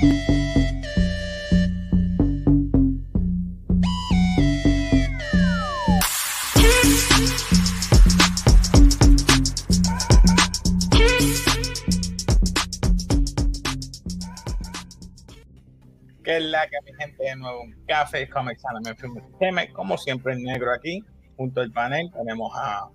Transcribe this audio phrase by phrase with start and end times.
[0.00, 0.06] Que
[16.36, 20.72] es la que mi gente de nuevo un café Comics Anime como siempre en negro
[20.72, 21.04] aquí
[21.36, 22.88] junto al panel tenemos a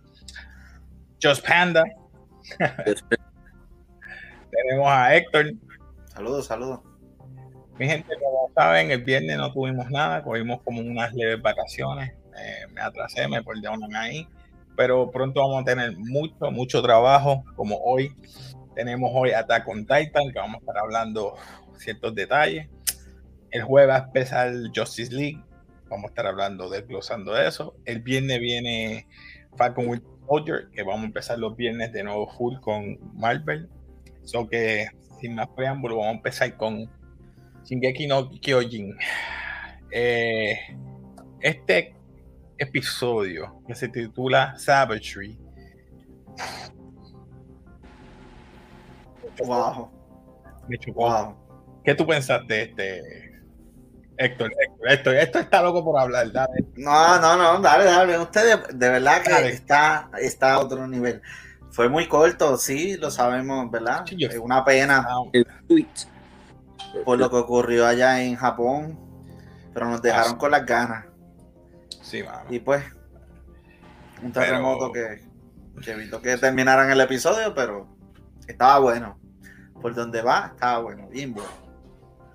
[1.21, 1.83] Just Panda.
[4.51, 5.53] Tenemos a Héctor.
[6.07, 6.94] Saludos saludos
[7.77, 12.67] mi gente como saben el viernes no tuvimos nada cogimos como unas leves vacaciones eh,
[12.73, 14.27] me atrasé me perdieron ahí
[14.75, 18.13] pero pronto vamos a tener mucho mucho trabajo como hoy
[18.75, 21.35] tenemos hoy Attack on Titan que vamos a estar hablando
[21.77, 22.67] ciertos detalles
[23.55, 25.41] el jueves va a empezar Justice League.
[25.89, 27.73] Vamos a estar hablando, desglosando de eso.
[27.85, 29.07] El viernes viene
[29.55, 33.69] Falcon Winter Soldier, que vamos a empezar los viernes de nuevo full con Marvel.
[34.25, 34.89] So que,
[35.21, 36.91] sin más preámbulo, vamos a empezar con
[37.65, 38.95] Shingeki no Kyojin.
[39.91, 40.57] Eh,
[41.41, 41.95] este
[42.57, 45.37] episodio que se titula Savagery.
[49.39, 49.91] Wow.
[50.67, 51.01] Me chocó.
[51.01, 51.35] Wow.
[51.83, 53.25] ¿Qué tú pensaste de este,
[54.17, 54.51] Héctor,
[54.87, 56.65] Héctor, esto está loco por hablar, dale.
[56.75, 58.17] No, no, no, dale, dale.
[58.17, 61.21] Usted de, verdad que está, está a otro nivel.
[61.69, 64.05] Fue muy corto, sí, lo sabemos, ¿verdad?
[64.17, 65.05] Es una pena
[67.03, 68.99] por lo que ocurrió allá en Japón,
[69.73, 71.05] pero nos dejaron con las ganas.
[72.01, 72.43] Sí, mano.
[72.49, 72.83] Y pues,
[74.21, 75.21] un terremoto que,
[75.81, 77.87] que evitó que terminaran el episodio, pero
[78.47, 79.19] estaba bueno.
[79.81, 81.49] Por donde va, estaba bueno, bien bueno.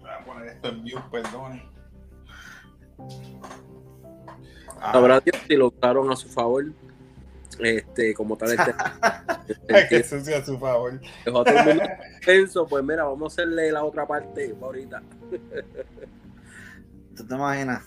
[0.00, 1.62] Voy a poner esto en view, perdón.
[4.80, 6.64] Habrá Dios si lo usaron a su favor.
[7.62, 8.74] Este, como tal, este,
[9.88, 11.00] que eso sea a su favor.
[11.24, 11.82] Dejó a todo el mundo
[12.24, 15.02] tenso, pues mira, vamos a hacerle la otra parte ahorita.
[17.16, 17.84] ¿Tú te imaginas?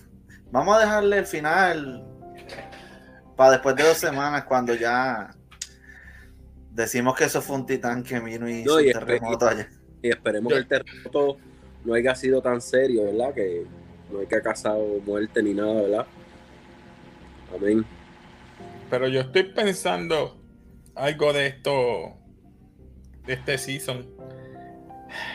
[0.51, 2.05] Vamos a dejarle el final
[3.35, 5.31] para después de dos semanas cuando ya
[6.71, 9.69] decimos que eso fue un titán que vino y hizo No, y un terremoto allá.
[10.01, 11.37] Y esperemos que el terremoto
[11.83, 13.33] no haya sido tan serio, ¿verdad?
[13.33, 13.65] Que
[14.11, 16.05] no hay que ha causado muerte ni nada, ¿verdad?
[17.55, 17.85] Amén.
[18.93, 20.39] Pero yo estoy pensando
[20.93, 22.13] algo de esto,
[23.25, 24.07] de este season.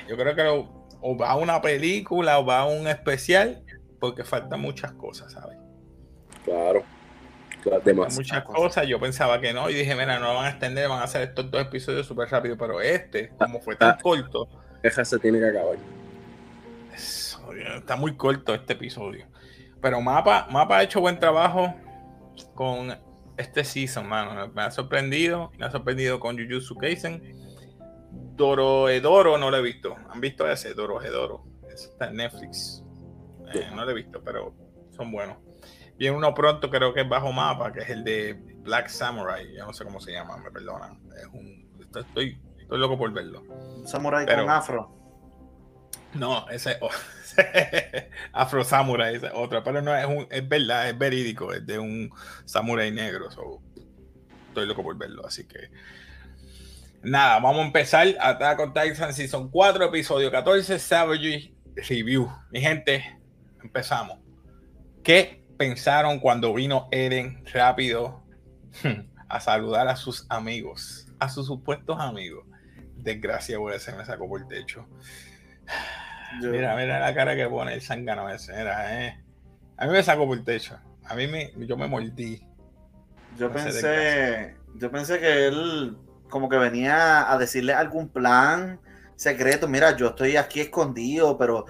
[0.08, 3.64] Yo creo que lo- o va a una película o va a un especial,
[3.98, 5.58] porque faltan muchas cosas, ¿sabes?
[6.44, 6.84] Claro.
[7.84, 8.14] Demás.
[8.14, 8.86] muchas cosas.
[8.86, 11.22] Yo pensaba que no, y dije, mira, no lo van a extender, van a hacer
[11.22, 13.98] estos dos episodios súper rápido, pero este, como fue tan Ah.
[14.00, 14.48] corto,
[14.84, 15.76] Esa se tiene que acabar.
[17.76, 19.26] Está muy corto este episodio.
[19.82, 21.74] Pero Mapa, Mapa ha hecho buen trabajo
[22.54, 22.96] con
[23.38, 24.48] este season, mano.
[24.54, 25.50] Me ha sorprendido.
[25.58, 27.36] Me ha sorprendido con Jujutsu Kaisen.
[28.36, 29.96] Dorohedoro no lo he visto.
[30.10, 30.74] ¿Han visto ese?
[30.74, 31.44] Dorohedoro.
[31.72, 32.82] Ese Está en Netflix.
[33.54, 34.54] Eh, no lo he visto, pero
[34.90, 35.38] son buenos.
[35.96, 39.52] Viene uno pronto, creo que es bajo mapa, que es el de Black Samurai.
[39.56, 41.00] Yo no sé cómo se llama, me perdonan.
[41.16, 43.42] Es un, estoy, estoy loco por verlo.
[43.84, 44.97] Samurai Pero- con afro.
[46.14, 46.90] No, ese oh,
[48.32, 51.78] Afro Samurai, ese es otro, pero no es, un, es verdad, es verídico, es de
[51.78, 52.10] un
[52.44, 53.30] samurai negro.
[53.30, 53.60] so,
[54.48, 55.70] estoy loco por verlo, así que
[57.02, 58.06] nada, vamos a empezar.
[58.20, 61.52] Attack on Titan Season 4, episodio 14, Savage
[61.88, 62.30] Review.
[62.50, 63.18] Mi gente,
[63.62, 64.18] empezamos.
[65.02, 68.24] ¿Qué pensaron cuando vino Eren rápido
[69.28, 72.46] a saludar a sus amigos, a sus supuestos amigos?
[72.96, 74.86] Desgracia, güey, se me sacó por el techo.
[76.42, 78.52] Yo- Mira, mira la cara que pone el zángano ese.
[78.52, 79.18] Mira, eh.
[79.76, 80.78] A mí me sacó por el techo.
[81.06, 82.42] A mí me, yo me mordí.
[83.38, 85.96] Yo No pensé, yo pensé que él
[86.28, 88.80] como que venía a decirle algún plan
[89.16, 89.68] secreto.
[89.68, 91.64] Mira, yo estoy aquí escondido, pero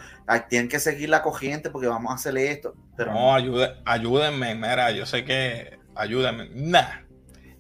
[0.49, 2.75] tienen que seguir la corriente porque vamos a hacer esto.
[2.97, 6.49] Pero no, ayude- ayúdenme, mira, yo sé que ayúdenme.
[6.55, 7.03] Nah,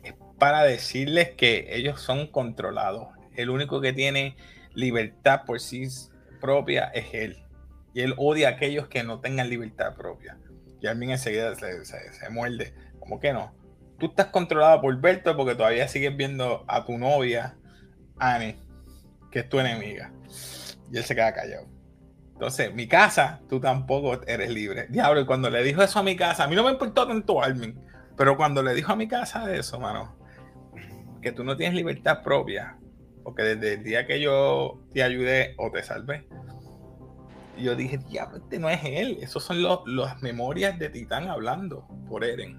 [0.03, 3.09] es para decirles que ellos son controlados.
[3.37, 4.37] El único que tiene
[4.75, 5.87] libertad por sí
[6.39, 7.45] propia es él.
[7.95, 10.39] Y él odia a aquellos que no tengan libertad propia.
[10.81, 12.75] Y Armin enseguida se, se- se muerde.
[13.01, 13.55] ¿Cómo que no?
[13.99, 17.57] Tú estás controlado por Berto porque todavía sigues viendo a tu novia,
[18.19, 18.57] Annie,
[19.31, 20.13] que es tu enemiga.
[20.93, 21.67] Y él se queda callado.
[22.35, 24.87] Entonces, mi casa, tú tampoco eres libre.
[24.89, 27.43] Diablo, y cuando le dijo eso a mi casa, a mí no me importó tanto
[27.43, 27.77] Armin,
[28.17, 30.17] pero cuando le dijo a mi casa eso, mano,
[31.21, 32.79] que tú no tienes libertad propia,
[33.29, 36.27] porque desde el día que yo te ayudé o te salvé,
[37.59, 41.87] yo dije, diablo, este no es él, esos son los, las memorias de Titán hablando
[42.09, 42.59] por Eren.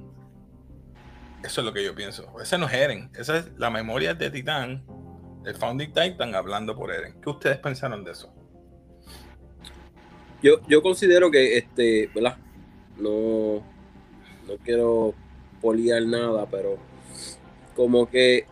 [1.44, 2.32] Eso es lo que yo pienso.
[2.40, 4.86] Ese no es Eren, esa es la memoria de Titán,
[5.44, 7.20] el Founding Titan hablando por Eren.
[7.20, 8.32] ¿Qué ustedes pensaron de eso?
[10.44, 12.38] Yo, yo considero que, este, ¿verdad?
[12.96, 13.64] No,
[14.48, 15.16] no quiero
[15.62, 16.78] poliar nada, pero
[17.76, 18.46] como que,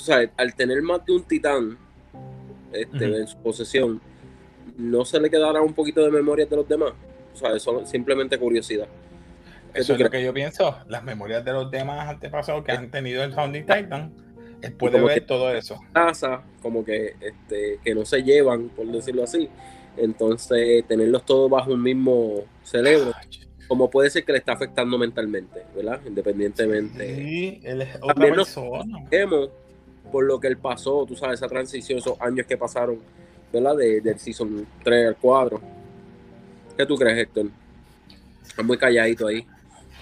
[0.00, 1.78] tú sabes, al tener más de un titán
[2.72, 4.00] este, en su posesión,
[4.76, 6.92] no se le quedará un poquito de memoria de los demás.
[7.34, 8.86] O sea, eso es simplemente curiosidad.
[9.72, 10.76] ¿Qué Eso es lo que yo pienso.
[10.88, 14.12] Las memorias de los demás antepasados que han tenido el Founding Titan,
[14.62, 15.78] él puede como ver que- todo eso.
[15.92, 19.48] casa, como que, este, que no se llevan, por decirlo así.
[19.96, 23.12] Entonces, tenerlos todos bajo un mismo cerebro,
[23.68, 26.00] como puede ser que le está afectando mentalmente, ¿verdad?
[26.06, 27.16] Independientemente.
[27.16, 28.98] Sí, él es otra También persona.
[29.10, 29.50] Vemos
[30.10, 32.98] por lo que él pasó, tú sabes, esa transición, esos años que pasaron,
[33.52, 33.76] ¿verdad?
[33.76, 35.60] De, del season 3 al 4.
[36.76, 37.46] ¿Qué tú crees, Héctor?
[38.46, 39.46] Está muy calladito ahí.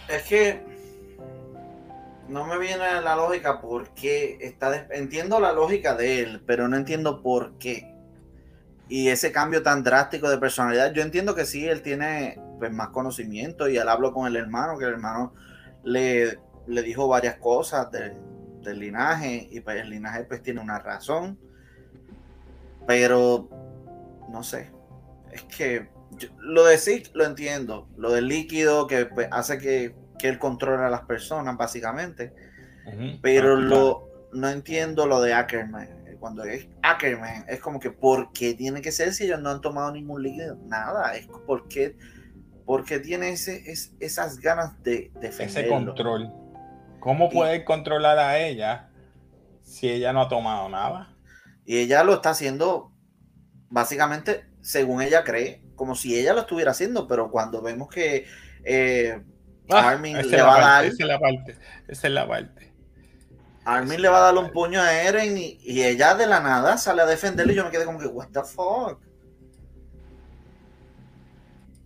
[0.08, 0.60] Es que
[2.28, 6.76] no me viene la lógica porque está des- entiendo la lógica de él, pero no
[6.76, 7.94] entiendo por qué.
[8.88, 12.88] Y ese cambio tan drástico de personalidad, yo entiendo que sí, él tiene pues, más
[12.88, 15.34] conocimiento y él habló con el hermano, que el hermano
[15.84, 18.14] le, le dijo varias cosas de-
[18.68, 21.38] del linaje y pues el linaje pues tiene una razón.
[22.86, 23.48] Pero
[24.30, 24.70] no sé,
[25.32, 25.88] es que
[26.18, 30.38] yo- lo de Zeke lo entiendo, lo del líquido que pues, hace que, que él
[30.38, 32.32] controle a las personas básicamente,
[33.20, 35.88] pero Ah, lo, no entiendo lo de Ackerman.
[36.18, 39.60] Cuando es Ackerman, es como que ¿por qué tiene que ser si ellos no han
[39.60, 40.56] tomado ningún líquido?
[40.66, 41.96] Nada, es porque,
[42.66, 45.94] porque tiene ese, es- esas ganas de ese defenderlo.
[45.94, 46.32] control.
[47.00, 48.90] ¿Cómo puede controlar a ella
[49.62, 51.14] si ella no ha tomado nada?
[51.64, 52.92] Y ella lo está haciendo
[53.70, 58.26] básicamente según ella cree, como si ella lo estuviera haciendo, pero cuando vemos que
[58.64, 59.22] eh,
[59.70, 61.56] Ah, Armin le va a dar- esa es la parte.
[61.88, 62.72] Esa es la parte.
[63.64, 66.78] Armin le va a dar un puño a Eren y, y ella de la nada
[66.78, 68.98] sale a defenderlo y yo me quedé como que, what the fuck.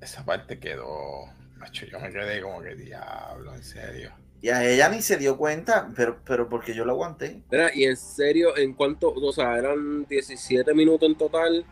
[0.00, 1.26] Esa parte quedó.
[1.56, 4.12] macho, yo me quedé como que diablo, en serio.
[4.42, 7.42] Y a ella ni se dio cuenta, pero, pero porque yo lo aguanté.
[7.50, 11.64] Mira, y en serio, en cuanto, o sea, eran 17 minutos en total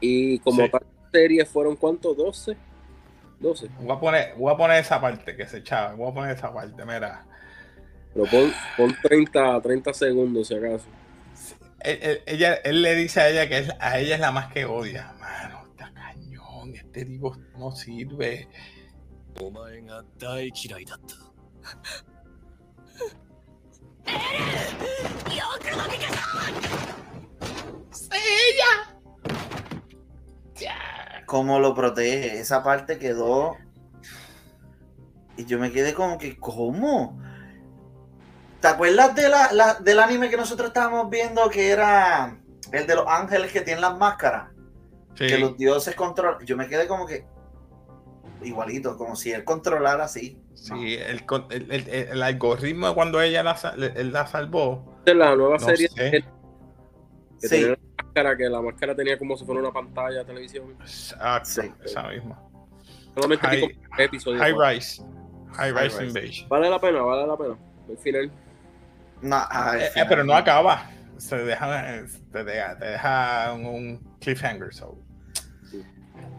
[0.00, 0.70] y como Sí.
[0.70, 0.82] tal
[1.12, 2.56] serie fueron cuántos, 12.
[3.40, 3.68] 12.
[3.80, 5.94] Voy a poner, voy a poner esa parte que se echaba.
[5.94, 7.26] Voy a poner esa parte, mira.
[8.14, 10.86] Pero pon, pon 30, 30 segundos si acaso.
[11.80, 14.52] Él, él- ella, él le dice a ella que es- a ella es la más
[14.52, 15.12] que odia.
[15.18, 16.74] Mano, está cañón.
[16.76, 18.48] Este tipo no sirve.
[28.10, 28.94] ¡Ella!
[31.34, 32.38] cómo lo protege.
[32.38, 33.56] Esa parte quedó.
[35.36, 37.20] Y yo me quedé como que, ¿cómo?
[38.60, 42.38] ¿Te acuerdas de la, la, del anime que nosotros estábamos viendo que era
[42.70, 44.52] el de los ángeles que tienen las máscaras?
[45.16, 46.46] Que los dioses controlan.
[46.46, 47.26] Yo me quedé como que,
[48.42, 50.38] Igualito, como si él controlara así.
[50.54, 55.00] Sí, el, con- el- el- el- el algoritmo de cuando ella la, la salvó.
[55.06, 56.10] Es la nueva No serie sé.
[56.10, 56.24] que
[57.38, 60.76] Sí, tenía la máscara, que la máscara tenía como si fuera una pantalla de televisión.
[60.80, 61.72] Exacto, Sí.
[61.84, 62.40] esa misma.
[63.14, 64.40] Solamente High- como episodios.
[64.42, 65.02] High Rise.
[65.52, 66.04] High High Rise.
[66.06, 66.48] Invasion.
[66.48, 67.56] Vale la pena, vale la pena.
[67.88, 68.30] Al final.
[69.22, 70.90] no, al Eh, eh, pero no acaba.
[71.16, 74.72] Se deja, eh, te deja, te deja un, un cliffhanger.
[74.74, 74.98] So.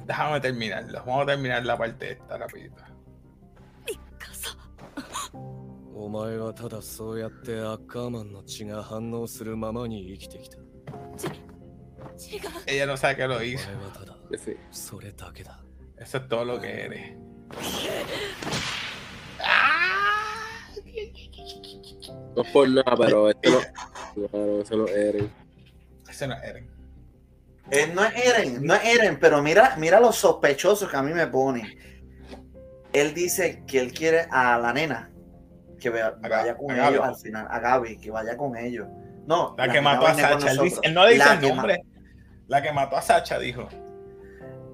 [0.04, 0.06] Sí.
[0.06, 1.04] Déjame terminarlo.
[1.04, 2.82] Vamos a terminar la parte esta rapidito.
[5.94, 10.62] お前はただそうやってアッカーマンの血が反応するままに生きてきた違う
[12.66, 13.68] Ella no sabe que lo お前 hizo.
[13.84, 14.56] はただ En fin.
[14.70, 15.60] それだけだ
[15.98, 17.16] Eso es todo lo que eres.
[22.34, 23.58] No es por nada, pero este no.
[24.30, 25.30] Claro, ese no es Eren.
[26.08, 26.68] Ese no es Eren.
[27.71, 31.13] Eh, no es Eren, no es Eren, pero mira, mira los sospechosos que a mí
[31.13, 31.77] me pone.
[32.93, 35.11] Él dice que él quiere a la nena
[35.79, 38.87] que vaya con ellos al final, a Gaby, que vaya con ellos.
[39.27, 40.51] No, La que nena mató a Sacha.
[40.51, 41.83] Él, dice- no dice La el que nombre.
[42.47, 43.67] La que mató a Sacha dijo.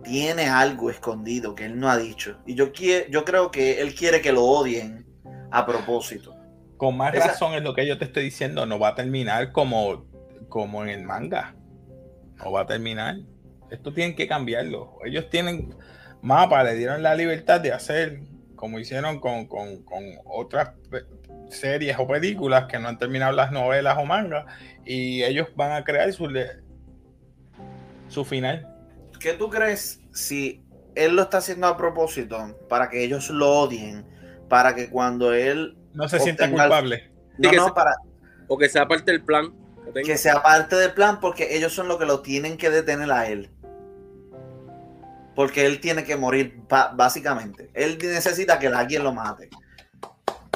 [0.04, 2.38] Tiene algo escondido que él no ha dicho.
[2.46, 5.06] Y yo, quie- yo creo que él quiere que lo odien
[5.52, 6.36] a propósito.
[6.78, 8.66] Con más Esa- razón es lo que yo te estoy diciendo.
[8.66, 10.06] No va a terminar como,
[10.50, 11.56] como en el manga.
[12.44, 13.18] No va a terminar.
[13.70, 14.98] Esto tienen que cambiarlo.
[15.06, 15.74] Ellos tienen
[16.22, 18.22] mapa, le dieron la libertad de hacer
[18.56, 20.72] como hicieron con, con- con otras
[21.50, 24.46] series o películas que no han terminado las novelas o mangas.
[24.86, 26.28] Y ellos van a crear su,
[28.08, 28.68] su final.
[29.20, 30.64] ¿Qué tú crees si
[30.96, 34.06] él lo está haciendo a propósito para que ellos lo odien?
[34.50, 35.78] Para que cuando él.
[35.94, 37.10] No se sienta el- culpable.
[37.38, 37.96] No, que no, se- para
[38.48, 39.54] O que sea parte del plan.
[40.06, 43.28] Que sea parte del plan porque ellos son los que lo tienen que detener a
[43.28, 43.50] él.
[45.36, 46.62] Porque él tiene que morir,
[46.94, 47.70] básicamente.
[47.74, 49.50] Él necesita que alguien lo mate.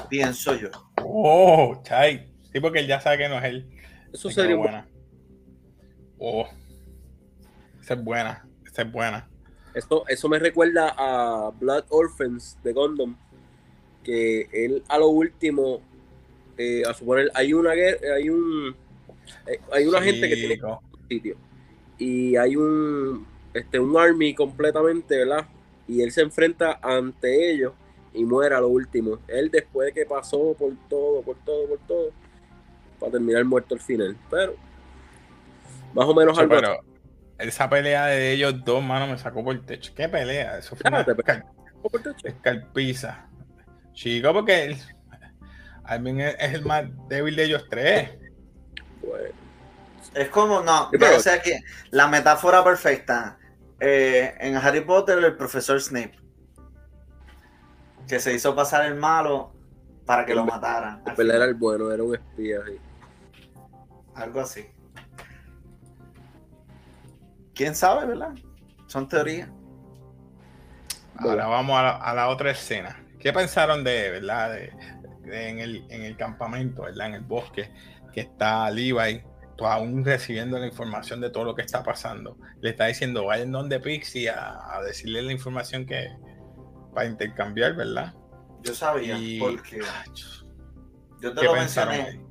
[0.09, 0.69] Pienso yo.
[1.01, 2.31] Oh, Chai.
[2.51, 3.69] Sí, porque él ya sabe que no es él.
[4.13, 4.87] Eso Se sería buena.
[6.17, 6.47] Oh.
[7.81, 8.47] Esa es buena.
[8.65, 9.29] Esa es buena.
[9.73, 13.17] Eso, eso me recuerda a Blood Orphans de Gundam,
[14.03, 15.81] que él a lo último,
[16.57, 18.73] eh, a suponer, hay una guerra, hay un,
[19.71, 20.59] hay una gente que tiene
[21.09, 21.37] sitio
[21.97, 25.47] y hay un, este, un army completamente, ¿verdad?
[25.87, 27.73] Y él se enfrenta ante ellos
[28.13, 29.19] y muere a lo último.
[29.27, 32.11] Él después de que pasó por todo, por todo, por todo,
[32.99, 34.17] para terminar muerto al final.
[34.29, 34.55] Pero
[35.93, 36.79] más o menos algo pero
[37.37, 39.93] esa pelea de ellos dos, mano, me sacó por el techo.
[39.95, 40.57] ¿Qué pelea?
[40.57, 42.27] Eso fue una por techo.
[42.27, 43.27] escalpiza.
[43.93, 44.77] Chico, porque él,
[45.83, 48.09] Alvin es, es el más débil de ellos tres.
[49.05, 49.29] Bueno,
[50.13, 51.59] Es como, no, ya sé que
[51.91, 53.37] la metáfora perfecta.
[53.79, 56.17] eh, en Harry Potter, el profesor Snape.
[58.07, 59.53] Que se hizo pasar el malo
[60.05, 61.03] para que lo mataran.
[61.17, 62.59] él era el bueno, era un espía.
[62.67, 62.79] sí.
[64.13, 64.65] Algo así.
[67.53, 68.33] ¿Quién sabe, verdad?
[68.87, 69.49] Son teorías.
[71.17, 73.01] Ahora vamos a la, a la otra escena.
[73.19, 74.51] ¿Qué pensaron de, verdad?
[74.51, 74.73] De,
[75.23, 77.07] de en, el, en el campamento, ¿verdad?
[77.07, 77.71] En el bosque,
[78.15, 79.21] que está Levi,
[79.59, 82.37] aún recibiendo la información de todo lo que está pasando.
[82.61, 86.07] Le está diciendo, vayan donde Pixie a, a decirle la información que
[86.93, 88.13] para intercambiar, ¿verdad?
[88.63, 89.81] Yo sabía, Y- porque
[91.21, 92.25] yo te ¿Qué lo pensaron mencioné.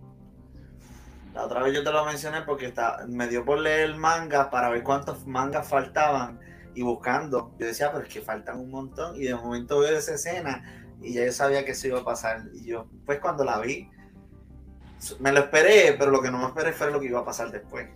[1.35, 4.51] La otra vez yo te lo mencioné porque está, me dio por leer el manga
[4.51, 6.41] para ver cuántos mangas faltaban
[6.75, 7.55] y buscando.
[7.59, 9.17] Yo decía, pero es que faltan un montón.
[9.17, 10.65] Y de momento veo esa escena
[11.03, 12.45] y ya yo sabía que eso iba a pasar.
[12.55, 13.91] Y yo, pues cuando la vi,
[15.21, 17.51] me lo esperé, pero lo que no me esperé fue lo que iba a pasar
[17.51, 17.89] después.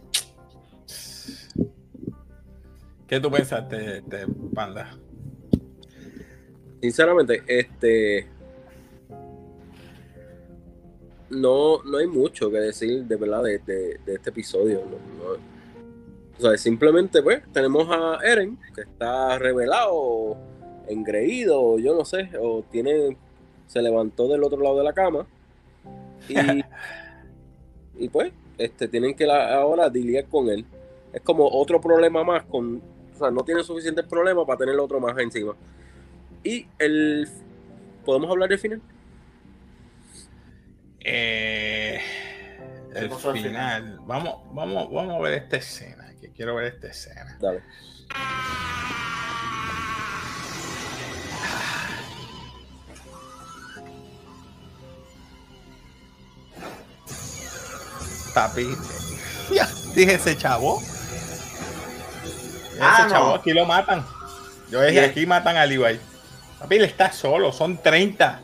[3.07, 4.97] ¿Qué tú pensaste, de Panda?
[6.83, 8.29] Sinceramente, este.
[11.31, 14.83] No, no hay mucho que decir de verdad de, de- de este episodio.
[14.85, 15.59] no- no.
[16.39, 20.37] O sea, simplemente, pues, tenemos a Eren, que está revelado,
[20.87, 23.17] engreído, yo no sé, o tiene.
[23.67, 25.27] Se levantó del otro lado de la cama.
[26.29, 30.65] Y, y pues, este, tienen que la- ahora lidiar con él.
[31.13, 32.83] Es como otro problema más con.
[33.15, 35.55] O sea, no tiene suficientes problemas para tener otro más encima.
[36.45, 37.29] Y el.
[38.05, 38.81] ¿Podemos hablar del final?
[41.01, 41.99] Eh,
[42.95, 43.99] el pasó al final.
[44.07, 46.13] Vamos, vamos, vamos a ver esta escena.
[46.21, 47.37] Que quiero ver esta escena.
[47.41, 47.63] Dale.
[58.35, 58.69] Papi.
[59.53, 60.81] Ya, dije ese chavo.
[60.81, 60.99] Ese
[62.81, 63.11] Ah, no.
[63.11, 64.05] chavo aquí lo matan.
[64.71, 65.11] Yo dije Bien.
[65.11, 65.99] aquí matan a Levi.
[66.61, 67.53] Papi, él está solo.
[67.53, 68.41] Son 30.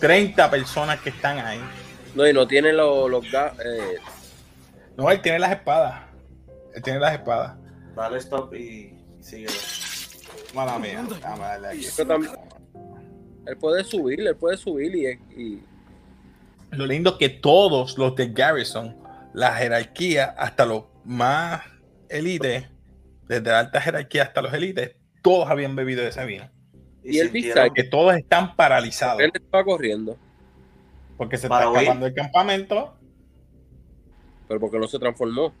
[0.00, 1.60] 30 personas que están ahí.
[2.14, 3.96] No, y no tiene los, los eh,
[4.96, 6.02] No, él tiene las espadas.
[6.74, 7.56] Él tiene las espadas.
[7.94, 9.48] Dale stop y sigue.
[10.54, 11.04] Mala mía.
[11.08, 11.86] Déjame darle aquí.
[11.96, 12.38] Pero tam-
[13.46, 15.06] él puede subir, él puede subir y,
[15.42, 15.64] y-
[16.70, 18.94] Lo lindo es que todos los de Garrison,
[19.34, 21.62] la jerarquía, hasta los más
[22.08, 22.68] élites,
[23.28, 26.50] desde la alta jerarquía hasta los élites, todos habían bebido de ese vino.
[27.04, 29.20] Y el sintieron- Que todos están paralizados.
[29.20, 30.18] él estaba corriendo,
[31.16, 31.80] Porque se Para está huir.
[31.82, 32.94] escapando del campamento.
[34.46, 35.52] pero porque no se transformó.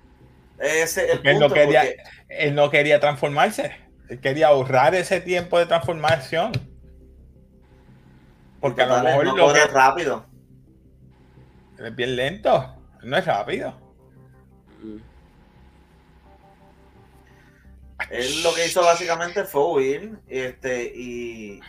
[0.58, 3.72] Ese es el Porque él no quería, porque- él no quería transformarse.
[4.08, 6.52] Él quería ahorrar ese tiempo de transformación.
[8.60, 10.24] Porque a lo mejor no lo corre que rápido.
[11.78, 12.74] él es bien lento.
[13.02, 13.74] No es rápido.
[18.10, 20.18] Él lo que hizo básicamente fue huir.
[20.28, 21.60] Este, y,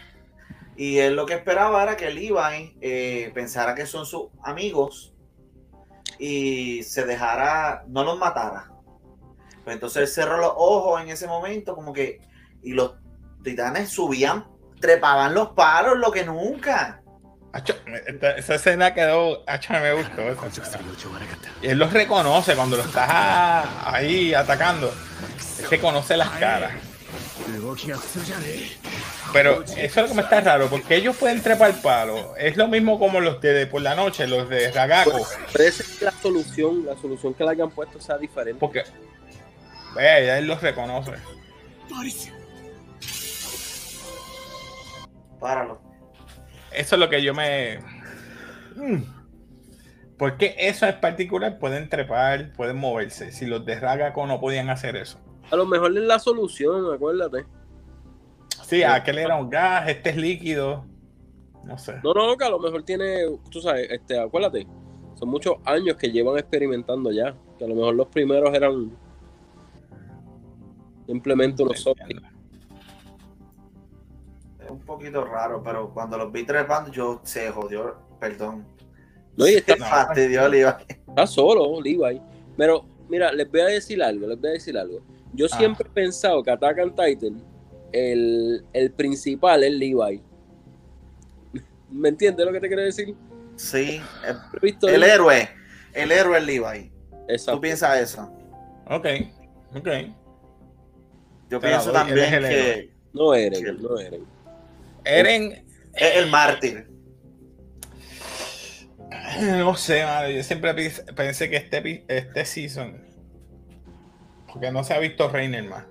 [0.76, 5.14] y él lo que esperaba era que Levi eh, pensara que son sus amigos
[6.18, 8.72] y se dejara, no los matara.
[9.64, 12.22] Pues entonces él cerró los ojos en ese momento, como que,
[12.62, 12.96] y los
[13.44, 14.48] titanes subían,
[14.80, 16.99] trepaban los palos, lo que nunca.
[17.51, 17.75] Acho,
[18.08, 19.44] esta- esa escena quedó.
[19.48, 20.22] acho, me gustó.
[21.62, 23.10] Y él los reconoce cuando lo estás
[23.86, 24.94] ahí atacando.
[25.60, 26.72] Él reconoce las caras.
[29.34, 32.36] Pero eso es lo que me está raro, porque ellos pueden trepar palo.
[32.38, 35.12] Es lo mismo como los de, por la noche, los de Ragaco.
[35.51, 38.60] Puede ser que la solución, la solución que le hayan puesto sea diferente.
[38.60, 38.84] Porque
[39.96, 41.13] ya él los reconoce.
[45.39, 45.82] Páralo.
[46.74, 47.80] Eso es lo que yo me.
[48.76, 49.04] Mm.
[50.18, 53.32] Porque eso en particular pueden trepar, pueden moverse.
[53.32, 55.18] Si los de Ragaco no podían hacer eso.
[55.50, 57.46] A lo mejor es la solución, acuérdate.
[58.64, 60.86] Sí, aquel era un gas, este es líquido.
[61.64, 61.96] No sé.
[62.04, 64.68] No, no, que a lo mejor tiene, tú sabes, este, acuérdate,
[65.16, 67.36] son muchos años que llevan experimentando ya.
[67.58, 68.92] Que a lo mejor los primeros eran
[71.08, 72.22] simplemente unos zombies.
[74.70, 78.66] Es un poquito raro, pero cuando los vi trepando, yo se jodió, perdón.
[79.36, 82.22] No, y está, Se fastidió el está solo, Levi.
[82.56, 85.00] Pero, mira, les voy a decir algo, les voy a decir algo.
[85.34, 85.58] Yo Ah.
[85.58, 87.44] siempre he pensado que Attack on Titan,
[87.92, 90.22] el, el principal es Levi.
[91.90, 93.16] ¿Me entiendes lo que te quiero decir?
[93.56, 95.50] Sí, el, He visto el héroe.
[95.94, 96.92] El héroe es Levi.
[97.28, 97.58] Exacto.
[97.58, 98.32] ¿Tú piensas eso?
[98.88, 99.06] Ok,
[99.76, 99.88] ok.
[101.50, 103.82] Yo Te pienso doy, también el que No Eren, Sí.
[103.82, 104.24] no Eren.
[105.06, 106.89] Eren, es el mártir.
[109.41, 110.74] no sé, madre, yo siempre
[111.15, 113.03] pensé que este, este season,
[114.51, 115.86] porque no se ha visto Reiner más.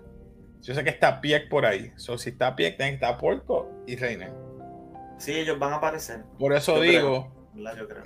[0.60, 1.92] Yo sé que está Pieck por ahí.
[1.96, 4.32] So, si está Pieck, tiene que estar Porco y Reiner.
[5.18, 6.22] Sí, ellos van a aparecer.
[6.38, 7.76] Por eso Yo digo, ¿verdad?
[7.78, 8.04] Yo creo.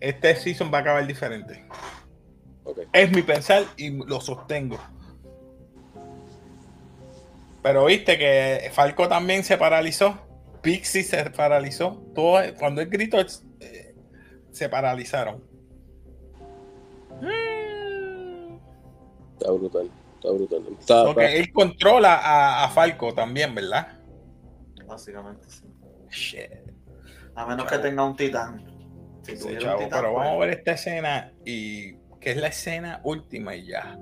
[0.00, 1.64] este season va a acabar diferente.
[2.92, 4.78] Es mi pensar y lo sostengo.
[7.62, 10.18] Pero viste que Falco también se paralizó.
[10.62, 12.02] Pixie se paralizó.
[12.14, 13.94] Todo, cuando él gritó, eh,
[14.50, 15.42] se paralizaron.
[19.38, 20.62] Está brutal, está brutal.
[20.78, 23.98] Está- Porque él controla a, a Falco también, ¿verdad?
[24.86, 25.64] Básicamente, sí.
[26.10, 26.50] Shit.
[27.34, 27.82] A menos Chavo.
[27.82, 28.64] que tenga un titán.
[29.22, 32.36] Si Sí, chavo, un titán, pero pues, vamos a ver esta escena y que es
[32.36, 33.98] la escena última y ya.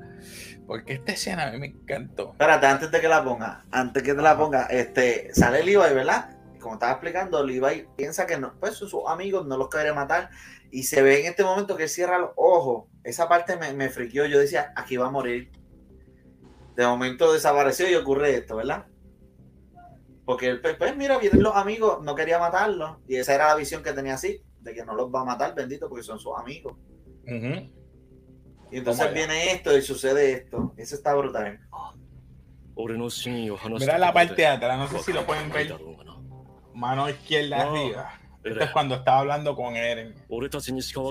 [0.71, 2.31] Porque esta escena a mí me encantó.
[2.31, 6.39] Espérate, antes de que la ponga, antes que te la ponga, este, sale Levi, ¿verdad?
[6.61, 10.31] Como estaba explicando, Levi piensa que no, pues sus amigos no los quiere matar
[10.71, 12.85] y se ve en este momento que él cierra los ojos.
[13.03, 14.27] Esa parte me, me friqueó.
[14.27, 15.51] Yo decía, aquí va a morir.
[16.77, 18.87] De momento desapareció y ocurre esto, ¿verdad?
[20.25, 22.99] Porque él, pues, pues, mira, vienen los amigos, no quería matarlos.
[23.09, 25.53] Y esa era la visión que tenía así, de que no los va a matar,
[25.53, 26.75] bendito, porque son sus amigos.
[27.27, 27.80] Ujú.
[28.71, 30.73] Y entonces viene esto y sucede esto.
[30.77, 31.61] Eso está brutal.
[33.79, 35.77] Mira la parte de atrás, no sé si lo pueden ver.
[36.75, 38.21] Mano izquierda arriba.
[38.43, 40.15] Esto es cuando estaba hablando con Eren.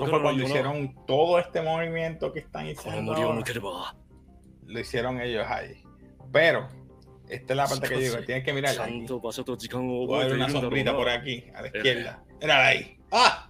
[0.10, 3.14] fue cuando hicieron todo este movimiento que están haciendo.
[4.66, 5.82] Lo hicieron ellos ahí.
[6.32, 6.68] Pero,
[7.28, 9.06] esta es la parte que yo digo, tienes que mirar aquí.
[10.06, 12.24] Voy una sombrita por aquí, a la izquierda.
[12.40, 12.98] Mírala ahí.
[13.12, 13.48] ¡Ah!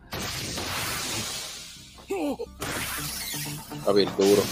[3.94, 4.42] Bien duro.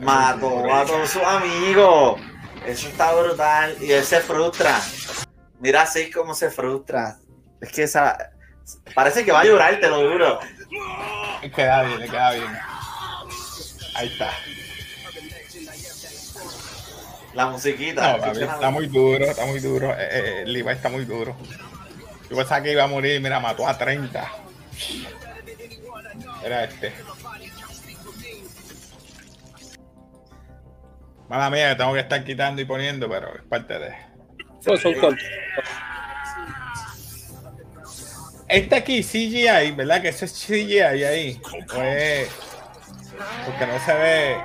[0.00, 2.20] Mató a todos sus amigos.
[2.66, 3.76] Eso está brutal.
[3.80, 4.80] Y él se frustra.
[5.60, 7.18] Mira así como se frustra.
[7.60, 8.32] Es que esa.
[8.94, 10.40] Parece que va a llorar, te lo juro.
[11.40, 12.58] Le queda bien, le queda bien.
[13.94, 14.30] Ahí está.
[17.34, 18.16] La musiquita.
[18.16, 19.92] No, papi, está muy duro, está muy duro.
[19.92, 21.36] Eh, eh, el Levi está muy duro.
[22.28, 24.32] Yo pensaba que iba a morir, mira, mató a 30.
[26.42, 26.92] Era este.
[31.28, 33.94] Mala mía, que tengo que estar quitando y poniendo, pero es parte de.
[34.64, 35.24] Pues son cuantos.
[38.48, 40.00] Este aquí, CGI, ¿verdad?
[40.02, 41.40] Que eso es CGI ahí.
[41.72, 42.28] Pues,
[43.44, 44.36] porque no se ve.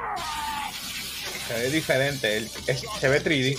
[1.47, 2.37] Se ve diferente.
[2.37, 3.57] el- es- se ve 3D.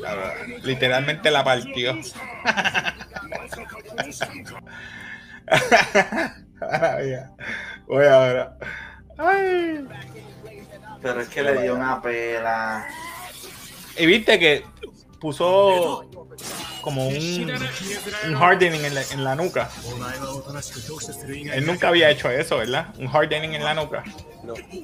[0.00, 0.32] Claro,
[0.62, 1.98] literalmente la partió.
[7.86, 8.56] Voy ahora.
[9.18, 9.84] Ay.
[11.02, 12.86] Pero es que le dio una pela.
[13.98, 14.64] Y viste que
[15.20, 16.08] puso
[16.82, 17.52] como un,
[18.26, 19.70] un hardening en la, en la nuca.
[21.52, 22.94] Él nunca había hecho eso, ¿verdad?
[22.98, 24.04] Un hardening en la nuca.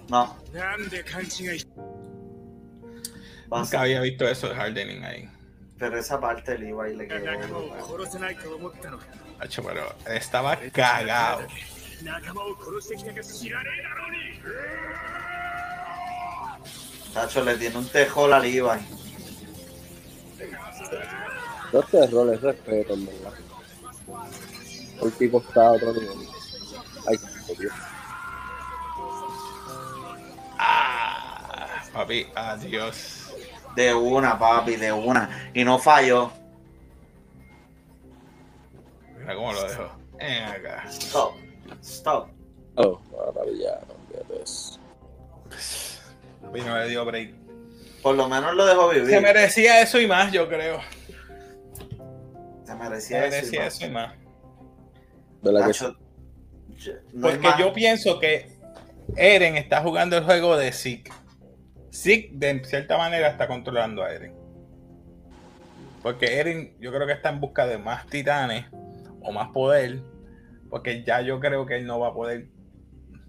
[0.08, 0.36] No.
[3.50, 5.30] Nunca había visto eso de hardening ahí.
[5.78, 7.74] Pero esa parte le iba y le quedó.
[9.38, 11.46] Hacho, pero estaba cagado.
[17.16, 18.68] Tacho, le tiene un tejol al Levi.
[21.72, 23.32] Este rol es respeto, en verdad.
[25.00, 26.28] El tipo está a otro nivel.
[27.08, 27.16] Ay,
[27.58, 27.72] Dios.
[30.58, 33.32] Ah, papi, adiós.
[33.74, 35.50] De una, papi, de una.
[35.54, 36.30] Y no falló.
[39.18, 39.90] Mira cómo lo dejo.
[40.18, 40.84] Ven acá.
[40.90, 41.34] Stop.
[41.82, 42.28] Stop.
[42.74, 44.85] Oh, maravilla, olvídate
[46.56, 47.34] Papi, no le dio break.
[48.02, 49.20] Por lo menos lo dejó Se vivir.
[49.20, 50.80] merecía eso y más, yo creo.
[52.64, 53.30] Se Se merecía eso.
[53.36, 54.14] merecía eso y más.
[55.42, 55.96] ¿Verdad que Tacho,
[56.78, 57.58] yo- no hay Porque más.
[57.58, 58.50] yo pienso que
[59.16, 61.10] Eren está jugando el juego de Zeke.
[61.92, 64.34] Zeke, de cierta manera, está controlando a Eren.
[66.02, 68.66] Porque Eren, yo creo que está en busca de más titanes
[69.22, 70.00] o más poder.
[70.70, 72.46] Porque ya yo creo que él no va a poder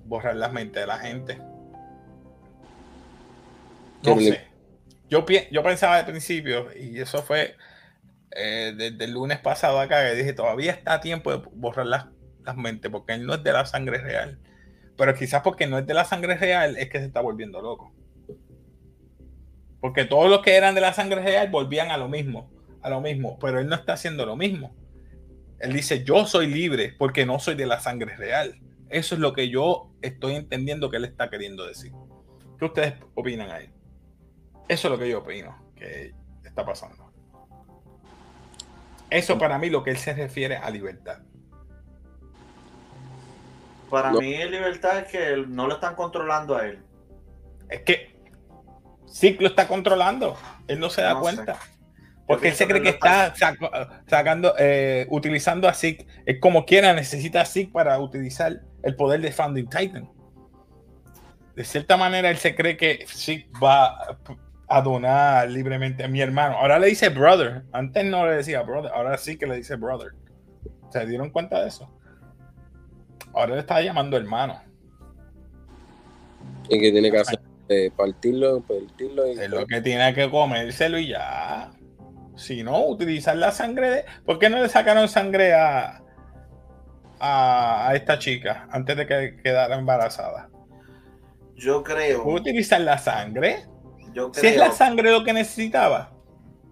[0.06, 1.40] borrar las mentes de la gente.
[4.04, 4.42] No sé.
[5.10, 7.56] Yo, yo pensaba al principio, y eso fue
[8.32, 12.08] eh, desde el lunes pasado acá, que dije, todavía está a tiempo de borrar las,
[12.44, 14.40] las mentes, porque él no es de la sangre real.
[14.98, 17.94] Pero quizás porque no es de la sangre real, es que se está volviendo loco.
[19.80, 23.00] Porque todos los que eran de la sangre real volvían a lo mismo, a lo
[23.00, 24.76] mismo, pero él no está haciendo lo mismo.
[25.60, 28.60] Él dice, yo soy libre porque no soy de la sangre real.
[28.90, 31.92] Eso es lo que yo estoy entendiendo que él está queriendo decir.
[32.60, 33.70] ¿Qué ustedes opinan ahí?
[34.68, 37.12] Eso es lo que yo opino que está pasando.
[39.10, 41.20] Eso para mí lo que él se refiere a libertad.
[43.90, 44.20] Para No.
[44.20, 46.80] mí, libertad es que él- no lo están controlando a él.
[47.70, 48.18] Es que
[49.08, 50.36] Ciclo está controlando.
[50.68, 51.36] Él no se da No sé.
[51.36, 51.60] cuenta.
[52.28, 53.34] Porque él se cree que él lo está
[54.06, 56.06] sacando, eh, utilizando a Zeke.
[56.26, 60.12] Es como quiera, necesita a Zeke para utilizar el poder de Founding Titan.
[61.56, 64.20] De cierta manera, él se cree que Zeke va
[64.68, 66.58] a donar libremente a mi hermano.
[66.58, 67.64] Ahora le dice brother.
[67.72, 68.92] Antes no le decía brother.
[68.94, 70.12] Ahora sí que le dice brother.
[70.90, 71.90] ¿Se dieron cuenta de eso?
[73.34, 74.62] Ahora le está llamando hermano.
[76.70, 77.40] ¿Y qué tiene que hacer?
[77.70, 79.28] Eh, partirlo, partirlo.
[79.28, 79.40] Y...
[79.40, 81.72] Es lo que tiene que comérselo y ya.
[82.36, 84.06] Si no, utilizar la sangre de.
[84.26, 86.02] ¿Por qué no le sacaron sangre a,
[87.20, 90.50] a, a esta chica antes de que quedara embarazada?
[91.56, 92.24] Yo creo.
[92.24, 93.66] ¿Puede utilizar la sangre?
[94.14, 96.12] Yo Si es la sangre lo que necesitaba,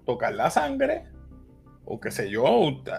[0.05, 1.05] tocar la sangre,
[1.85, 2.47] o qué sé yo,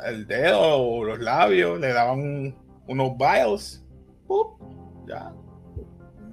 [0.07, 2.55] el dedo o los labios, le daban un-
[2.87, 3.85] unos vials.
[4.27, 4.61] ¡pup!
[5.09, 5.33] ya.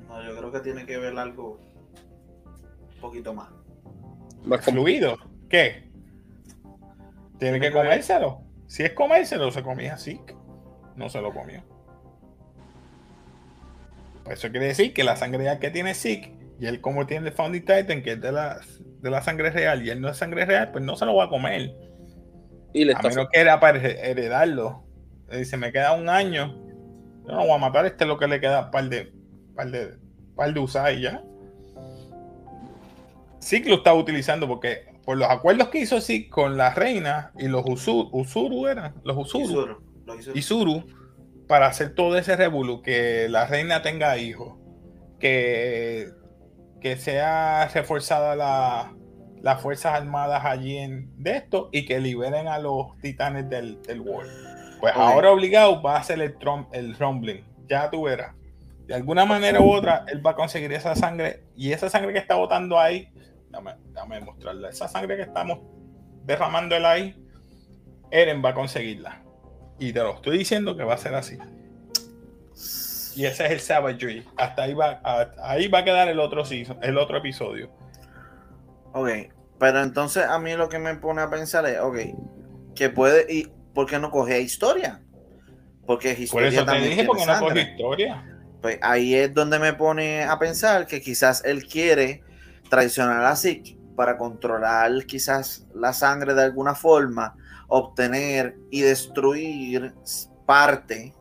[0.08, 1.60] No, yo creo que tiene que ver algo
[2.96, 3.50] un poquito más.
[4.44, 5.18] Más Fluido.
[5.50, 5.90] ¿Qué?
[7.38, 7.86] Tiene Tiene que que ver.
[7.86, 8.42] comérselo.
[8.68, 10.22] Si es comérselo, se comía así.
[10.96, 11.64] No se lo comió.
[14.24, 16.33] Pues eso quiere decir que la sangre que tiene Zeke
[16.64, 18.62] y él como tiene el Founding Titan, que es de la,
[19.02, 21.26] de la sangre real y él no es sangre real, pues no se lo va
[21.26, 21.76] a comer.
[22.72, 24.86] y le A está menos que era para heredarlo.
[25.30, 26.56] Le dice, me queda un año.
[27.28, 29.12] Yo no voy a matar, este es lo que le queda par de,
[29.56, 29.98] par de,
[30.38, 31.22] par de usar y ya.
[33.42, 37.50] Zeke lo está utilizando porque por los acuerdos que hizo Zeke con la reina y
[37.50, 40.84] los Usuru, Usuru eran, los Usuru, Isuru, lo hizo- Isuru,
[41.48, 44.58] para hacer todo ese revolú, que la reina tenga hijos,
[45.20, 46.08] que,
[46.84, 48.94] que sea reforzada la,
[49.42, 54.02] las fuerzas armadas allí en de esto y que liberen a los titanes del, del
[54.02, 54.30] World.
[54.80, 58.36] Pues ahora obligado va a hacer el, trum- el rumbling, ya tú verás.
[58.86, 62.20] De alguna manera u otra, él va a conseguir esa sangre y esa sangre que
[62.20, 63.08] está botando ahí,
[63.50, 65.60] dame, dame mostrarla, esa sangre que estamos
[66.26, 67.16] derramando él ahí,
[68.12, 69.24] Eren va a conseguirla.
[69.80, 71.38] Y te lo estoy diciendo que va a ser así.
[73.16, 74.26] Y ese es el Savagery.
[74.38, 77.70] Hasta ahí va, a- ahí va a quedar el otro season, el otro episodio.
[78.94, 79.10] Ok,
[79.60, 81.98] pero entonces a mí lo que me pone a pensar es, ok,
[82.76, 85.02] que puede, y ¿por qué no coge historia?
[85.86, 88.26] Porque es Por historia eso te también dije, tiene porque no coge historia.
[88.62, 92.24] Pues ahí es donde me pone a pensar que quizás él quiere
[92.70, 97.36] traicionar a Zeke para controlar quizás la sangre de alguna forma,
[97.68, 99.94] obtener y destruir
[100.46, 101.14] parte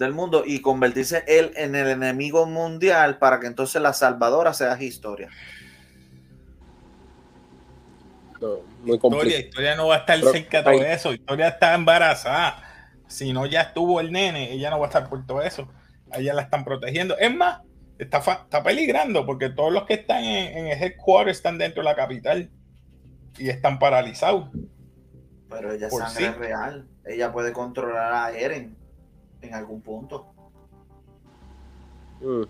[0.00, 4.82] del mundo y convertirse él en el enemigo mundial para que entonces la salvadora sea
[4.82, 5.28] historia.
[8.40, 9.40] no, muy Historia, complicado.
[9.42, 11.12] historia no va a estar Pero, cerca de todo eso.
[11.12, 12.62] Historia está embarazada.
[13.06, 15.68] Si no, ya estuvo el nene, ella no va a estar por todo eso.
[16.10, 17.18] A ella la están protegiendo.
[17.18, 17.60] Es más,
[17.98, 21.90] está, está peligrando porque todos los que están en, en el headquarter están dentro de
[21.90, 22.50] la capital
[23.38, 24.48] y están paralizados.
[25.50, 26.38] Pero ella es sangre sí.
[26.38, 26.88] real.
[27.04, 28.79] Ella puede controlar a Eren
[29.42, 30.32] en algún punto.
[32.20, 32.42] Mm,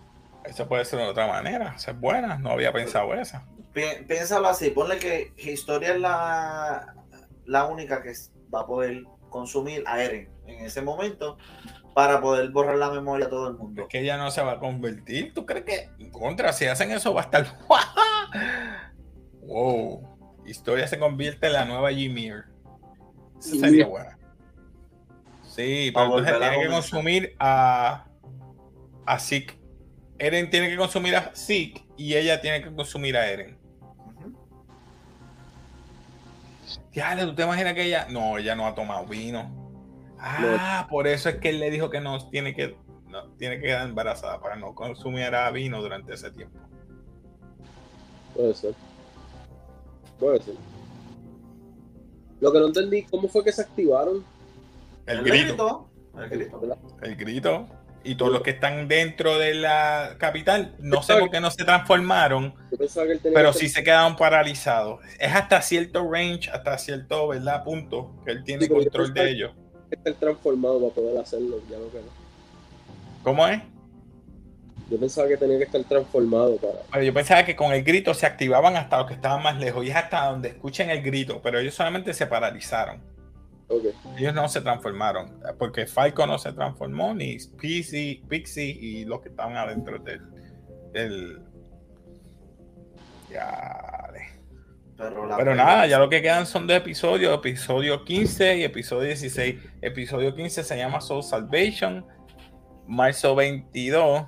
[0.45, 1.73] Eso puede ser de otra manera.
[1.75, 2.37] Esa es buena.
[2.37, 3.45] No había pensado esa.
[3.73, 6.95] Pi- Piénsalo así, ponle que Historia es la,
[7.45, 8.13] la única que
[8.53, 11.37] va a poder consumir a Eren en ese momento
[11.93, 13.83] para poder borrar la memoria a todo el mundo.
[13.83, 15.33] Es que ella no se va a convertir.
[15.33, 17.57] ¿Tú crees que en contra, si hacen eso, va a estar.
[19.41, 20.01] wow.
[20.45, 22.45] Historia se convierte en la nueva Ymir.
[23.39, 24.17] Sería buena.
[25.51, 28.05] Sí, pero entonces tiene que consumir a.
[29.05, 29.59] A Zeke.
[30.17, 33.57] Eren tiene que consumir a Zeke y ella tiene que consumir a Eren.
[36.93, 38.07] Ya, ¿tú te imaginas que ella.?
[38.09, 39.51] No, ella no ha tomado vino.
[40.19, 42.77] Ah, por eso es que él le dijo que no tiene que.
[43.07, 46.57] No, tiene que quedar embarazada para no consumir vino durante ese tiempo.
[48.33, 48.73] puede ser.
[50.17, 50.55] Puede ser.
[52.39, 54.23] Lo que no entendí, ¿cómo fue que se activaron?
[55.05, 55.89] El grito.
[56.17, 56.61] El grito.
[57.01, 57.67] El grito.
[58.03, 61.63] Y todos los que están dentro de la capital, no sé por qué no se
[61.63, 62.55] transformaron,
[63.31, 65.01] pero sí se quedaron paralizados.
[65.19, 67.63] Es hasta cierto range, hasta cierto, ¿verdad?
[67.63, 69.51] Punto, que él tiene Sí, control de ellos.
[69.91, 72.05] estar transformado para poder hacerlo, ya lo que no.
[73.23, 73.61] ¿Cómo es?
[74.89, 76.79] Yo pensaba que tenía que estar transformado para.
[76.91, 79.85] Pero yo pensaba que con el grito se activaban hasta los que estaban más lejos
[79.85, 82.99] y es hasta donde escuchen el grito, pero ellos solamente se paralizaron.
[84.17, 89.29] Ellos no se transformaron, porque Falco no se transformó, ni Pixie, Pixie y los que
[89.29, 90.21] estaban adentro del.
[90.93, 91.41] del...
[93.29, 93.87] Ya.
[94.97, 98.63] Pero, la Pero pelea- nada, ya lo que quedan son dos episodios, episodio 15 y
[98.63, 99.55] episodio 16.
[99.81, 102.05] Episodio 15 se llama Soul Salvation,
[102.87, 104.27] marzo 22,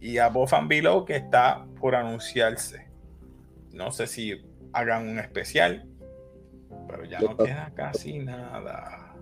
[0.00, 2.88] y Above and Below que está por anunciarse.
[3.72, 4.40] No sé si
[4.72, 5.86] hagan un especial,
[6.96, 9.14] pero ya no queda casi nada.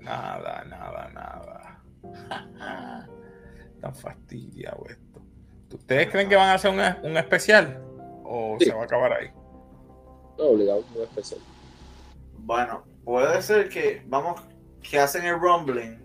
[0.00, 1.82] Nada, nada, nada.
[3.80, 5.20] Tan fastidiado esto.
[5.74, 7.82] ¿Ustedes creen que van a hacer una- un especial?
[8.24, 8.66] ¿O Sí.
[8.66, 9.28] se va a acabar ahí?
[10.38, 11.40] No, obligado, no especial.
[12.38, 14.40] Bueno, puede ser que, vamos,
[14.82, 15.98] que hacen el rumbling,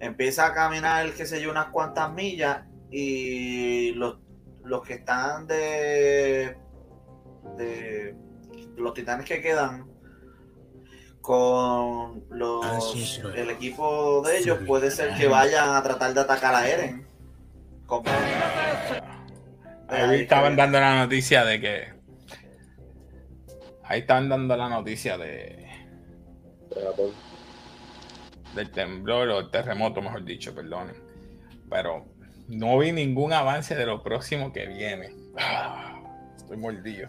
[0.00, 4.18] empieza a caminar, qué sé yo, unas cuantas millas y los,
[4.64, 6.56] los que están de,
[7.56, 8.16] de
[8.78, 9.86] los titanes que quedan
[11.20, 12.94] con los
[13.34, 17.06] el equipo de ellos puede ser que vayan a tratar de atacar a Eren.
[17.86, 18.04] Como-
[19.88, 21.92] Ahí estaban dando la noticia de que.
[23.84, 25.66] Ahí estaban dando la noticia de,
[28.54, 30.96] del temblor o el terremoto, mejor dicho, perdonen.
[31.70, 32.04] Pero
[32.48, 35.14] no vi ningún avance de lo próximo que viene.
[35.38, 35.94] Ah,
[36.36, 37.08] Estoy mordido.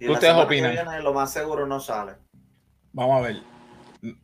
[0.00, 0.72] Y la ¿Ustedes opinan?
[0.72, 2.12] viene, lo más seguro no sale.
[2.92, 3.36] Vamos a ver.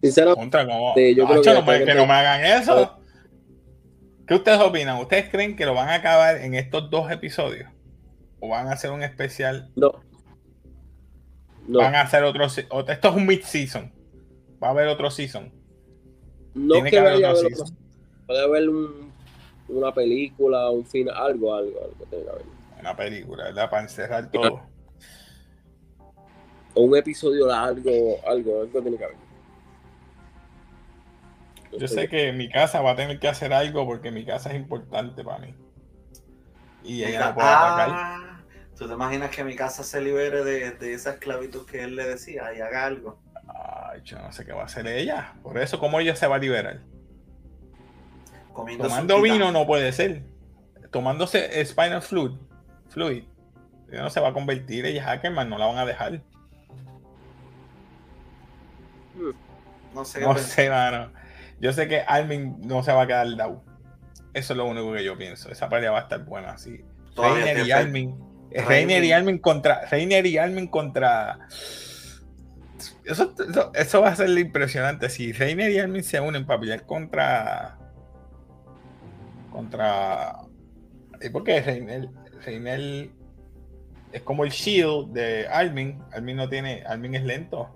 [0.03, 2.99] Sinceramente, Contra, como, Sí, yo creo Acho, que- no me- que no me hagan eso.
[4.27, 4.99] ¿Qué ustedes opinan?
[5.01, 7.69] ¿Ustedes creen que lo van a acabar en estos dos episodios?
[8.41, 9.93] ¿O van a hacer un especial no.
[11.69, 13.93] No, van a hacer otro, otro- esto es un mid season
[14.63, 15.53] va a haber otro season
[16.55, 17.77] no tiene que haber otro haber otro- season.
[18.27, 19.13] Puede haber un-
[19.69, 22.43] una película, un final, algo, algo, algo tiene que haber.
[22.81, 23.71] una película ¿verdad?
[23.71, 24.61] para encerrar todo
[26.75, 27.91] O un episodio largo,
[28.27, 29.17] algo, algo tiene que haber.
[31.79, 34.57] yo sé que mi casa va a tener que hacer algo porque mi casa es
[34.57, 35.55] importante para mí.
[36.85, 37.89] Y ella no puede atacar.
[37.93, 38.41] Ah,
[38.77, 42.07] ¿Tú te imaginas que mi casa se libere de, de esa esclavitud que él le
[42.07, 43.19] decía y haga algo?
[43.47, 45.35] Ay, yo no sé qué va a hacer ella.
[45.43, 46.81] Por eso cómo ella se va a liberar
[48.53, 50.23] Comiendo tomando vino no puede ser.
[50.91, 52.33] Tomándose spinal fluid
[52.89, 53.25] fluid
[53.91, 56.21] ella no se va a convertir ella es Hackerman no la van a dejar
[59.95, 60.45] No sé No pensar.
[60.51, 61.13] sé, mano.
[61.61, 63.61] Yo sé que Armin no se va a quedar down.
[64.35, 65.51] Eso es lo único que yo pienso.
[65.51, 66.83] Esa pelea va a estar buena, sí.
[67.17, 68.19] Reiner y Armin.
[68.51, 69.87] Reiner- Reiner y Armin contra.
[69.91, 71.39] Reiner y Armin contra.
[73.05, 75.09] Eso, eso, eso va a ser impresionante.
[75.11, 77.79] Si Reiner y Armin se unen para pelear contra.
[79.51, 80.39] Contra.
[81.21, 82.09] ¿Y por qué Reiner,
[82.45, 83.11] Reiner
[84.13, 86.03] es como el shield de Armin?
[86.13, 86.83] Armin no tiene.
[86.87, 87.69] Armin es lento.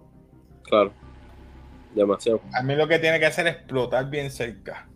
[0.64, 0.92] Claro.
[1.96, 2.42] Demasiado.
[2.52, 4.86] A mí lo que tiene que hacer es explotar bien cerca.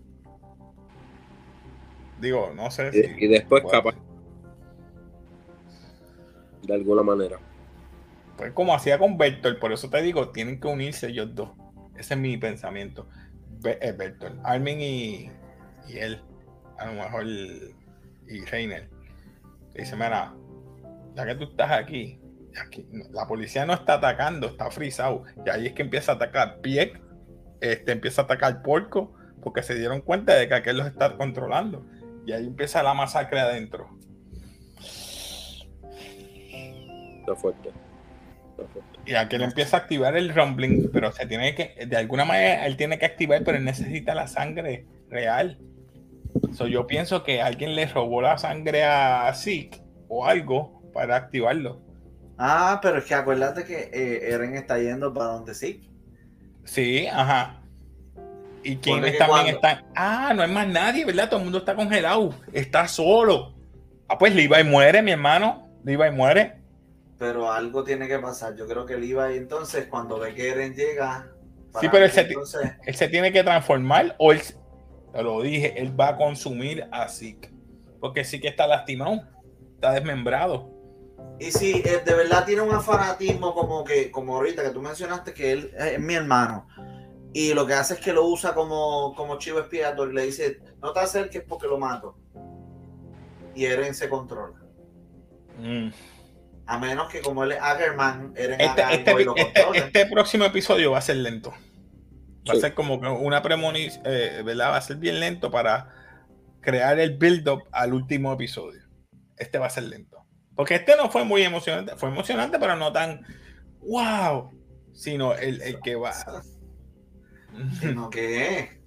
[2.20, 2.98] Digo, no sé si.
[2.98, 3.94] Y, y después capaz,
[6.62, 7.38] de alguna manera.
[8.36, 11.50] Pues como hacía con Bertolt, por eso te digo, tienen que unirse ellos dos.
[11.96, 13.08] Ese es mi pensamiento.
[13.64, 15.30] Eh, Bertolt, Armin y,
[15.88, 16.22] y él,
[16.78, 18.90] a lo mejor, y Reiner.
[19.74, 20.34] Dice, mira,
[21.14, 22.19] ya que tú estás aquí,
[22.58, 25.24] aquí, la policía no está atacando, está frisado.
[25.44, 27.00] Y ahí es que empieza a atacar Pieck,
[27.60, 31.86] este, empieza a atacar Porco, porque se dieron cuenta de que aquel los está controlando.
[32.26, 33.88] Y ahí empieza la masacre adentro.
[37.20, 37.70] Está fuerte.
[38.50, 39.00] Está fuerte.
[39.06, 42.76] Y aquel empieza a activar el rumbling, pero se tiene que, de alguna manera, él
[42.76, 45.58] tiene que activar, pero él necesita la sangre real.
[46.52, 51.80] So, yo pienso que alguien le robó la sangre a Zeke o algo para activarlo.
[52.42, 55.90] Ah, pero es que acuérdate que eh, Eren está yendo para donde sí.
[56.64, 57.60] Sí, ajá.
[58.62, 59.84] ¿Y que también cuando- está?
[59.94, 61.28] Ah, no hay más nadie, ¿verdad?
[61.28, 62.34] Todo el mundo está congelado.
[62.52, 63.54] Está solo.
[64.08, 65.68] Ah, pues Levi muere, mi hermano.
[65.84, 66.60] Levi muere.
[67.18, 68.56] Pero algo tiene que pasar.
[68.56, 71.26] Yo creo que y entonces cuando ve que Eren llega.
[71.78, 74.40] Sí, pero él mí, se- entonces, Él se tiene que transformar o él,
[75.12, 77.50] te lo dije, él va a consumir a Zeke.
[78.00, 79.22] Porque Zeke está lastimado,
[79.74, 80.69] está desmembrado.
[81.38, 85.32] Y si eh, de verdad tiene un fanatismo como que, como ahorita que tú mencionaste
[85.32, 86.66] que él es mi hermano.
[87.32, 90.60] Y lo que hace es que lo usa como, como chivo expiatorio y le dice,
[90.82, 92.16] no te acerques porque lo mato.
[93.54, 94.58] Y Eren se controla.
[95.58, 95.88] Mm.
[96.66, 99.78] A menos que como él es Ackerman, Eren Este, haga este- y lo este- controle.
[99.78, 101.52] este próximo episodio va a ser lento.
[102.48, 104.70] Va a ser como que una premonición, ¿verdad?
[104.70, 105.94] Va a ser bien lento para
[106.60, 108.82] crear el build-up al último episodio.
[109.36, 110.19] Este va a ser lento.
[110.60, 111.96] Porque este no fue muy emocionante.
[111.96, 113.22] Fue emocionante, pero no tan
[113.80, 114.52] wow.
[114.92, 116.12] Sino el, el que va.
[117.80, 118.78] Sino que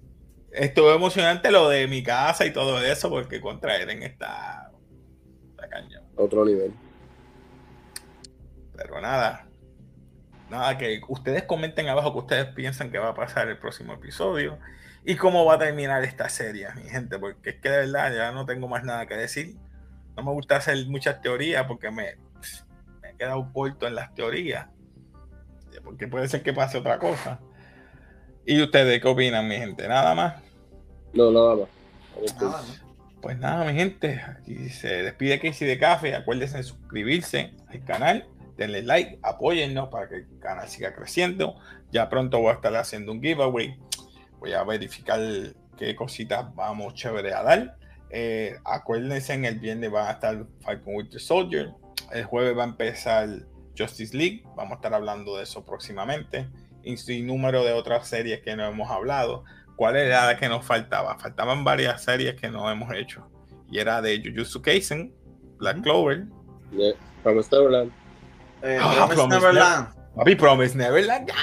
[0.52, 4.70] Estuvo emocionante lo de mi casa y todo eso, porque contra Eren está.
[5.50, 6.04] está cañón.
[6.14, 6.72] Otro nivel.
[8.76, 9.48] Pero nada.
[10.48, 14.60] Nada, que ustedes comenten abajo que ustedes piensan que va a pasar el próximo episodio
[15.04, 18.30] y cómo va a terminar esta serie, mi gente, porque es que de verdad ya
[18.30, 19.56] no tengo más nada que decir.
[20.16, 22.16] No me gusta hacer muchas teorías porque me,
[23.02, 24.68] me he quedado corto en las teorías.
[25.82, 27.40] Porque puede ser que pase otra cosa.
[28.46, 29.88] ¿Y ustedes qué opinan, mi gente?
[29.88, 30.34] Nada más.
[31.12, 31.68] No, nada más.
[32.40, 32.84] Nada, ¿no?
[33.24, 36.14] Pues nada, mi gente, aquí se despide Casey de Café.
[36.14, 38.26] Acuérdense de suscribirse al canal,
[38.58, 41.56] denle like, apóyennos para que el canal siga creciendo.
[41.90, 43.78] Ya pronto voy a estar haciendo un giveaway.
[44.40, 45.20] Voy a verificar
[45.78, 47.78] qué cositas vamos chévere a dar.
[48.16, 51.72] Eh, acuérdense, en el viernes va a estar Falcon Winter Soldier.
[52.12, 53.28] El jueves va a empezar
[53.76, 54.44] Justice League.
[54.54, 56.48] Vamos a estar hablando de eso próximamente.
[56.84, 59.42] Y sin número de otras series que no hemos hablado.
[59.74, 61.18] ¿Cuál era la que nos faltaba?
[61.18, 63.28] Faltaban varias series que no hemos hecho.
[63.68, 65.12] Y era de Jujutsu Kaisen,
[65.58, 66.26] Black Clover,
[66.70, 66.94] Yeah.
[67.24, 67.92] Promised Neverland.
[68.62, 69.88] Eh, Ah, Promised Promised Neverland.
[70.14, 71.30] Papi Promise Neverland.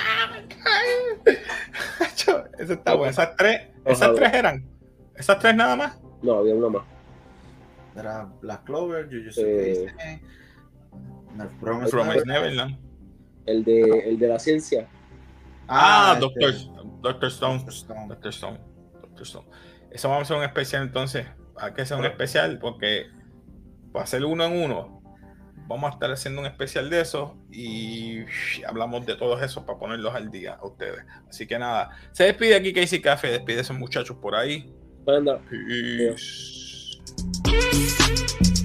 [1.99, 3.11] Chacho, Eso está bueno.
[3.11, 4.65] Esas tres, esas tres eran.
[5.15, 5.97] Esas tres nada más.
[6.21, 6.83] No, había una más.
[7.95, 10.21] Era Black Clover, Jujutsu Eh,
[11.59, 12.77] Promised Promise Neverland.
[13.45, 14.87] El de, el de la ciencia.
[15.67, 17.57] Ah, este, Doctor, Doctor Stone.
[17.57, 18.07] Doctor Stone.
[18.07, 18.59] Doctor Stone.
[19.01, 19.47] Doctor Stone.
[19.91, 21.27] Eso vamos a hacer un especial entonces.
[21.57, 23.05] Hay que hacer un especial porque
[23.91, 25.01] para hacer uno en uno,
[25.67, 28.19] vamos a estar haciendo un especial de eso y
[28.67, 31.05] hablamos de todos esos para ponerlos al día a ustedes.
[31.29, 34.73] Así que nada, se despide aquí Casey Café, despide a esos muchachos por ahí.
[35.05, 36.97] Bye that Peace.
[37.43, 38.60] Peace.